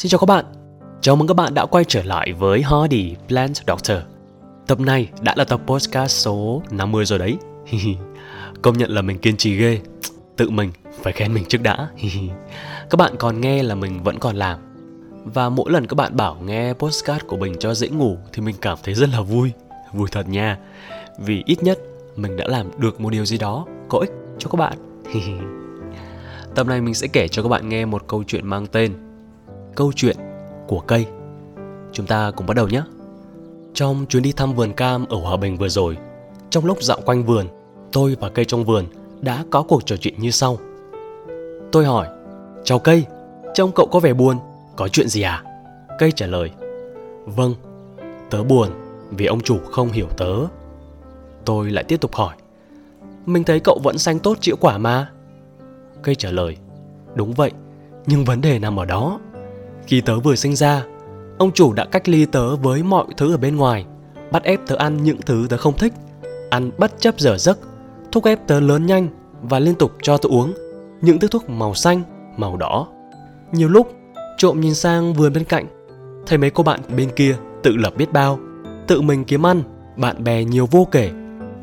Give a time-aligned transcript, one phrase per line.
[0.00, 0.44] Xin chào các bạn,
[1.00, 3.98] chào mừng các bạn đã quay trở lại với Hardy Plant Doctor.
[4.66, 7.36] Tập này đã là tập podcast số 50 rồi đấy.
[8.62, 9.80] Công nhận là mình kiên trì ghê.
[10.36, 11.88] Tự mình phải khen mình trước đã.
[12.90, 14.58] Các bạn còn nghe là mình vẫn còn làm.
[15.24, 18.56] Và mỗi lần các bạn bảo nghe podcast của mình cho dễ ngủ Thì mình
[18.60, 19.52] cảm thấy rất là vui.
[19.92, 20.58] Vui thật nha.
[21.18, 21.78] Vì ít nhất
[22.16, 24.78] mình đã làm được một điều gì đó có ích cho các bạn.
[26.54, 29.09] Tập này mình sẽ kể cho các bạn nghe một câu chuyện mang tên
[29.80, 30.16] Câu chuyện
[30.68, 31.06] của cây.
[31.92, 32.82] Chúng ta cùng bắt đầu nhé.
[33.74, 35.96] Trong chuyến đi thăm vườn cam ở Hòa Bình vừa rồi
[36.50, 37.46] Trong lúc dạo quanh vườn
[37.92, 38.84] Tôi và cây trong vườn
[39.20, 40.58] đã có cuộc trò chuyện như sau.
[41.72, 42.08] Tôi hỏi
[42.64, 43.04] Chào cây,
[43.54, 44.38] trông cậu có vẻ buồn
[44.76, 45.44] Có chuyện gì à?
[45.98, 46.50] Cây trả lời
[47.26, 47.54] Vâng,
[48.30, 48.68] tớ buồn
[49.10, 50.34] vì ông chủ không hiểu tớ.
[51.44, 52.36] Tôi lại tiếp tục hỏi
[53.26, 55.10] Mình thấy cậu vẫn xanh tốt chịu quả mà.
[56.02, 56.56] Cây trả lời
[57.14, 57.52] Đúng vậy,
[58.06, 59.18] nhưng vấn đề nằm ở đó.
[59.90, 60.84] Khi tớ vừa sinh ra.
[61.38, 63.86] Ông chủ đã cách ly tớ với mọi thứ ở bên ngoài
[64.30, 65.92] Bắt ép tớ ăn những thứ tớ không thích
[66.50, 67.58] Ăn bất chấp giờ giấc
[68.12, 69.08] Thúc ép tớ lớn nhanh
[69.42, 70.54] Và liên tục cho tớ uống
[71.00, 72.02] Những thứ thuốc màu xanh,
[72.36, 72.86] màu đỏ.
[73.52, 73.92] Nhiều lúc
[74.38, 75.66] trộm nhìn sang vườn bên cạnh
[76.26, 78.38] Thấy mấy cô bạn bên kia tự lập biết bao
[78.86, 79.62] Tự mình kiếm ăn
[79.96, 81.10] Bạn bè nhiều vô kể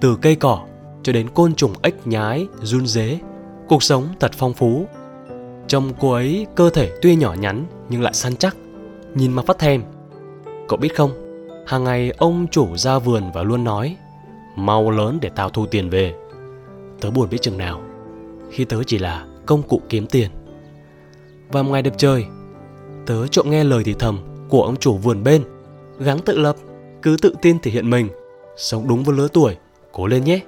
[0.01, 0.65] Từ cây cỏ
[1.03, 3.19] cho đến côn trùng ếch nhái, run dế
[3.67, 4.85] cuộc sống thật phong phú.
[5.67, 8.57] Trông cô ấy cơ thể tuy nhỏ nhắn nhưng lại săn chắc,
[9.15, 9.83] nhìn mà phát thèm.
[10.67, 11.11] Cậu biết không,
[11.67, 13.97] hàng ngày ông chủ ra vườn và luôn nói
[14.55, 16.15] mau lớn để tao thu tiền về.
[17.01, 17.81] Tớ buồn biết chừng nào,
[18.51, 20.29] khi tớ chỉ là công cụ kiếm tiền.
[21.49, 22.25] Và một ngày đẹp trời,
[23.05, 25.43] tớ trộm nghe lời thì thầm của ông chủ vườn bên,
[25.99, 26.55] gắng tự lập,
[27.01, 28.09] cứ tự tin thể hiện mình,
[28.57, 29.55] sống đúng với lứa tuổi,
[29.91, 30.39] cố lên nhé.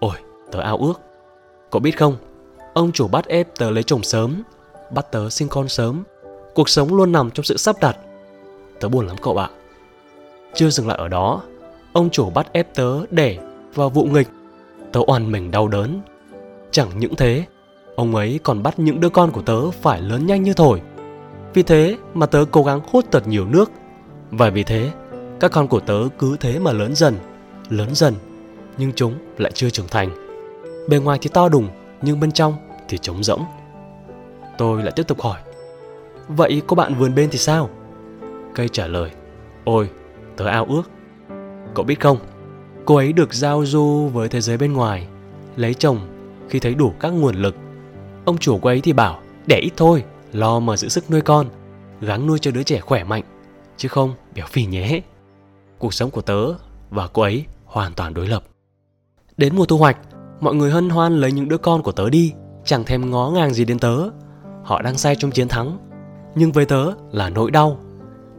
[0.00, 0.16] Ôi,
[0.52, 1.00] tớ ao ước.
[1.70, 2.16] Cậu biết không,
[2.76, 4.42] Ông chủ bắt ép tớ lấy chồng sớm,
[4.94, 6.02] bắt tớ sinh con sớm.
[6.54, 7.96] Cuộc sống luôn nằm trong sự sắp đặt.
[8.80, 9.50] Tớ buồn lắm cậu ạ.
[10.54, 11.42] Chưa dừng lại ở đó,
[11.92, 13.38] ông chủ bắt ép tớ để
[13.74, 14.28] vào vụ nghịch.
[14.92, 16.00] Tớ oằn mình đau đớn.
[16.70, 17.44] Chẳng những thế,
[17.94, 20.82] ông ấy còn bắt những đứa con của tớ phải lớn nhanh như thổi.
[21.54, 23.70] Vì thế mà tớ cố gắng hút thật nhiều nước.
[24.30, 24.90] Và vì thế,
[25.40, 27.14] các con của tớ cứ thế mà lớn dần,
[27.68, 28.14] lớn dần,
[28.78, 30.10] nhưng chúng lại chưa trưởng thành.
[30.88, 31.68] Bề ngoài thì to đùng,
[32.02, 32.54] nhưng bên trong
[32.88, 33.44] thì trống rỗng.
[34.58, 35.40] Tôi lại tiếp tục hỏi,
[36.28, 37.70] vậy cô bạn vườn bên thì sao?
[38.54, 39.10] Cây trả lời,
[39.64, 39.90] ôi,
[40.36, 40.90] tớ ao ước.
[41.74, 42.18] Cậu biết không,
[42.84, 45.06] cô ấy được giao du với thế giới bên ngoài,
[45.56, 45.98] lấy chồng
[46.48, 47.56] khi thấy đủ các nguồn lực.
[48.24, 51.46] Ông chủ cô ấy thì bảo, đẻ ít thôi, lo mà giữ sức nuôi con,
[52.00, 53.22] gắng nuôi cho đứa trẻ khỏe mạnh,
[53.76, 55.00] chứ không béo phì nhé.
[55.78, 56.52] Cuộc sống của tớ
[56.90, 58.44] và cô ấy hoàn toàn đối lập.
[59.36, 59.98] Đến mùa thu hoạch,
[60.40, 62.32] mọi người hân hoan lấy những đứa con của tớ đi
[62.66, 63.98] chẳng thèm ngó ngàng gì đến tớ.
[64.62, 65.78] Họ đang say trong chiến thắng.
[66.34, 67.78] Nhưng với tớ là nỗi đau.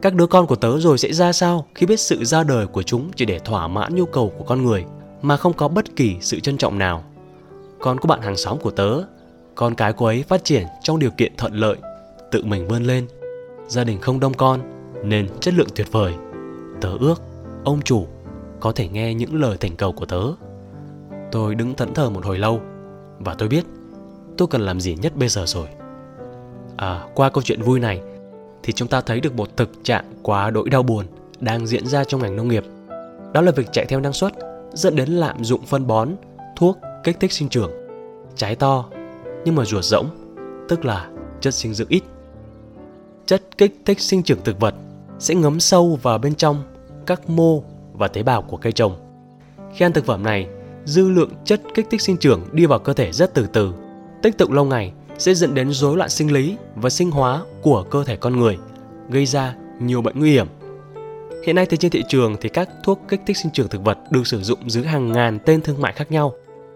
[0.02, 2.82] Các đứa con của tớ rồi sẽ ra sao khi biết sự ra đời của
[2.82, 4.84] chúng chỉ để thỏa mãn nhu cầu của con người,
[5.22, 7.04] mà không có bất kỳ sự trân trọng nào.
[7.80, 9.02] Con của bạn hàng xóm của tớ,
[9.54, 11.76] con cái cô ấy phát triển trong điều kiện thuận lợi,
[12.30, 13.06] tự mình vươn lên.
[13.68, 14.60] Gia đình không đông con,
[15.04, 16.14] nên chất lượng tuyệt vời.
[16.80, 17.22] Tớ ước
[17.64, 18.06] ông chủ
[18.60, 20.22] có thể nghe những lời thỉnh cầu của tớ.
[21.32, 22.60] Tôi đứng thẫn thờ một hồi lâu,
[23.18, 23.64] và tôi biết
[24.38, 25.66] tôi cần làm gì nhất bây giờ rồi?
[26.76, 28.00] À qua câu chuyện vui này,
[28.62, 31.06] thì chúng ta thấy được một thực trạng quá đỗi đau buồn
[31.40, 32.64] đang diễn ra trong ngành nông nghiệp.
[33.32, 34.32] Đó là việc chạy theo năng suất,
[34.72, 36.08] dẫn đến lạm dụng phân bón,
[36.56, 37.70] thuốc kích thích sinh trưởng.
[38.36, 38.84] Trái to,
[39.44, 40.06] nhưng mà ruột rỗng,
[40.68, 41.08] tức là
[41.40, 42.02] chất dinh dưỡng ít.
[43.26, 44.74] Chất kích thích sinh trưởng thực vật
[45.18, 46.62] sẽ ngấm sâu vào bên trong
[47.06, 47.62] các mô
[47.92, 48.96] và tế bào của cây trồng.
[49.74, 50.48] Khi ăn thực phẩm này,
[50.84, 53.72] dư lượng chất kích thích sinh trưởng đi vào cơ thể rất từ từ
[54.22, 57.82] tích tụ lâu ngày sẽ dẫn đến rối loạn sinh lý và sinh hóa của
[57.82, 58.58] cơ thể con người,
[59.10, 60.46] gây ra nhiều bệnh nguy hiểm.
[61.46, 63.98] Hiện nay thì trên thị trường thì các thuốc kích thích sinh trưởng thực vật
[64.10, 66.32] được sử dụng dưới hàng ngàn tên thương mại khác nhau,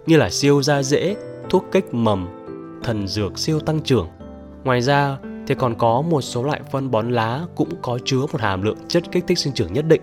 [0.06, 1.16] như là siêu da dễ,
[1.50, 2.28] thuốc kích mầm,
[2.82, 4.08] thần dược siêu tăng trưởng.
[4.64, 8.40] Ngoài ra thì còn có một số loại phân bón lá cũng có chứa một
[8.40, 10.02] hàm lượng chất kích thích sinh trưởng nhất định.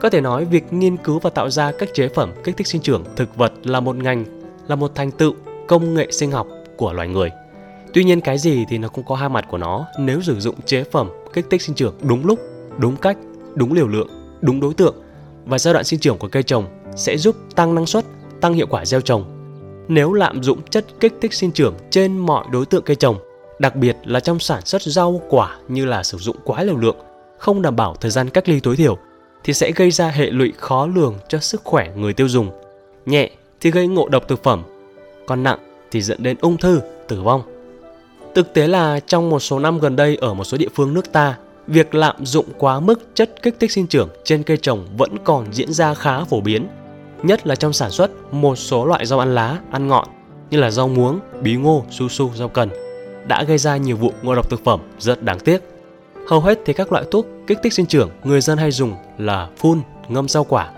[0.00, 2.82] Có thể nói việc nghiên cứu và tạo ra các chế phẩm kích thích sinh
[2.82, 4.24] trưởng thực vật là một ngành,
[4.68, 5.34] là một thành tựu
[5.68, 7.30] công nghệ sinh học của loài người.
[7.92, 10.54] Tuy nhiên cái gì thì nó cũng có hai mặt của nó nếu sử dụng
[10.64, 12.38] chế phẩm kích thích sinh trưởng đúng lúc,
[12.78, 13.16] đúng cách,
[13.54, 14.08] đúng liều lượng,
[14.40, 14.94] đúng đối tượng
[15.44, 16.64] và giai đoạn sinh trưởng của cây trồng
[16.96, 18.04] sẽ giúp tăng năng suất,
[18.40, 19.24] tăng hiệu quả gieo trồng.
[19.88, 23.16] Nếu lạm dụng chất kích thích sinh trưởng trên mọi đối tượng cây trồng,
[23.58, 26.96] đặc biệt là trong sản xuất rau quả như là sử dụng quá liều lượng,
[27.38, 28.98] không đảm bảo thời gian cách ly tối thiểu
[29.44, 32.50] thì sẽ gây ra hệ lụy khó lường cho sức khỏe người tiêu dùng.
[33.06, 33.30] Nhẹ
[33.60, 34.62] thì gây ngộ độc thực phẩm,
[35.26, 35.58] còn nặng
[35.90, 37.42] thì dẫn đến ung thư, tử vong.
[38.34, 41.12] Thực tế là trong một số năm gần đây ở một số địa phương nước
[41.12, 41.36] ta,
[41.66, 45.46] việc lạm dụng quá mức chất kích thích sinh trưởng trên cây trồng vẫn còn
[45.52, 46.68] diễn ra khá phổ biến,
[47.22, 50.08] nhất là trong sản xuất một số loại rau ăn lá, ăn ngọn
[50.50, 52.68] như là rau muống, bí ngô, su su, rau cần
[53.26, 55.58] đã gây ra nhiều vụ ngộ độc thực phẩm rất đáng tiếc.
[56.28, 59.48] Hầu hết thì các loại thuốc kích thích sinh trưởng người dân hay dùng là
[59.56, 60.70] phun, ngâm rau quả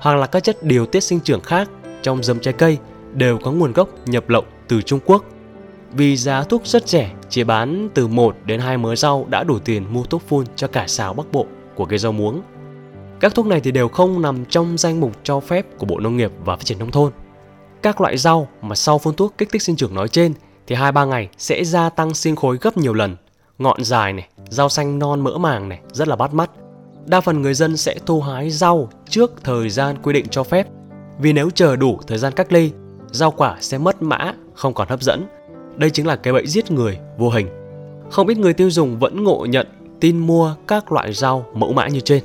[0.00, 1.68] hoặc là các chất điều tiết sinh trưởng khác
[2.02, 2.78] trong dấm trái cây
[3.14, 5.24] đều có nguồn gốc nhập lậu từ Trung Quốc.
[5.92, 9.58] Vì giá thuốc rất rẻ, chỉ bán từ 1 đến 2 mớ rau đã đủ
[9.58, 12.42] tiền mua thuốc phun cho cả xào Bắc Bộ của cây rau muống.
[13.20, 16.16] Các thuốc này thì đều không nằm trong danh mục cho phép của Bộ Nông
[16.16, 17.12] nghiệp và Phát triển Nông thôn.
[17.82, 20.34] Các loại rau mà sau phun thuốc kích thích sinh trưởng nói trên
[20.66, 23.16] thì 2-3 ngày sẽ gia tăng sinh khối gấp nhiều lần.
[23.58, 26.50] Ngọn dài này, rau xanh non mỡ màng này, rất là bắt mắt.
[27.06, 30.66] Đa phần người dân sẽ thu hái rau trước thời gian quy định cho phép.
[31.18, 32.72] Vì nếu chờ đủ thời gian cách ly,
[33.12, 35.26] rau quả sẽ mất mã, không còn hấp dẫn.
[35.76, 37.48] Đây chính là cái bẫy giết người vô hình.
[38.10, 39.66] Không ít người tiêu dùng vẫn ngộ nhận
[40.00, 42.24] tin mua các loại rau mẫu mã như trên.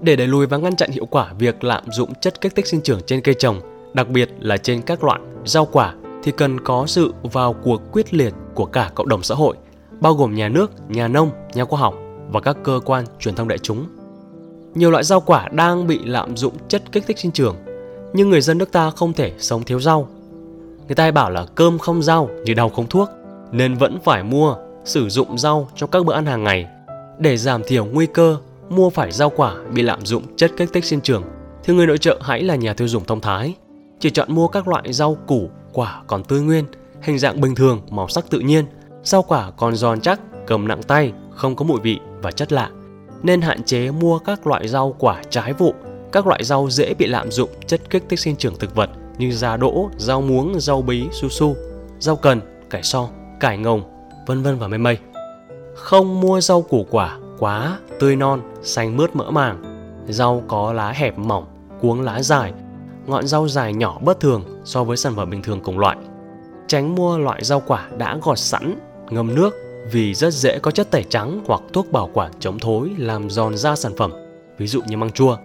[0.00, 2.80] Để đẩy lùi và ngăn chặn hiệu quả việc lạm dụng chất kích thích sinh
[2.80, 3.60] trưởng trên cây trồng,
[3.94, 8.14] đặc biệt là trên các loại rau quả thì cần có sự vào cuộc quyết
[8.14, 9.56] liệt của cả cộng đồng xã hội,
[10.00, 11.94] bao gồm nhà nước, nhà nông, nhà khoa học
[12.30, 13.86] và các cơ quan truyền thông đại chúng.
[14.74, 17.56] Nhiều loại rau quả đang bị lạm dụng chất kích thích sinh trưởng,
[18.12, 20.08] nhưng người dân nước ta không thể sống thiếu rau.
[20.86, 23.08] Người ta hay bảo là cơm không rau như đau không thuốc,
[23.52, 26.66] nên vẫn phải mua, sử dụng rau trong các bữa ăn hàng ngày
[27.18, 28.36] để giảm thiểu nguy cơ
[28.68, 31.22] mua phải rau quả bị lạm dụng chất kích thích sinh trưởng
[31.64, 33.54] thì người nội trợ hãy là nhà tiêu dùng thông thái.
[34.00, 36.64] Chỉ chọn mua các loại rau củ, quả còn tươi nguyên,
[37.02, 38.64] hình dạng bình thường, màu sắc tự nhiên,
[39.02, 42.70] rau quả còn giòn chắc, cầm nặng tay, không có mùi vị và chất lạ.
[43.22, 45.74] Nên hạn chế mua các loại rau quả trái vụ,
[46.12, 49.32] các loại rau dễ bị lạm dụng chất kích thích sinh trưởng thực vật như
[49.32, 51.56] giá đỗ, rau muống, rau bí, su su,
[51.98, 52.40] rau cần,
[52.70, 53.08] cải so,
[53.40, 53.82] cải ngồng,
[54.26, 54.98] vân vân và mây mây.
[55.74, 59.62] Không mua rau củ quả quá tươi non, xanh mướt mỡ màng,
[60.08, 61.46] rau có lá hẹp mỏng,
[61.80, 62.52] cuống lá dài,
[63.06, 65.96] ngọn rau dài nhỏ bất thường so với sản phẩm bình thường cùng loại.
[66.66, 68.78] Tránh mua loại rau quả đã gọt sẵn,
[69.10, 69.50] ngâm nước
[69.92, 73.56] vì rất dễ có chất tẩy trắng hoặc thuốc bảo quản chống thối làm giòn
[73.56, 74.12] da sản phẩm,
[74.58, 75.36] ví dụ như măng chua.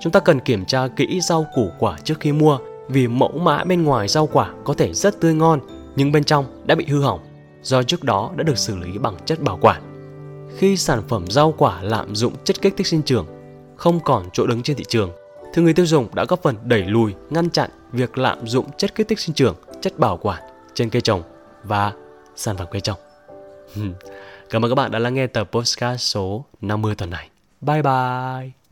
[0.00, 2.58] Chúng ta cần kiểm tra kỹ rau củ quả trước khi mua
[2.88, 5.60] vì mẫu mã bên ngoài rau quả có thể rất tươi ngon
[5.96, 7.20] nhưng bên trong đã bị hư hỏng
[7.62, 9.82] do trước đó đã được xử lý bằng chất bảo quản.
[10.58, 13.26] Khi sản phẩm rau quả lạm dụng chất kích thích sinh trưởng
[13.76, 15.10] không còn chỗ đứng trên thị trường
[15.54, 18.94] thì người tiêu dùng đã góp phần đẩy lùi, ngăn chặn việc lạm dụng chất
[18.94, 20.42] kích thích sinh trưởng, chất bảo quản
[20.74, 21.22] trên cây trồng
[21.64, 21.92] và
[22.36, 22.98] sản phẩm cây trồng.
[24.50, 27.28] Cảm ơn các bạn đã lắng nghe tập podcast số 50 tuần này.
[27.60, 28.65] Bye bye!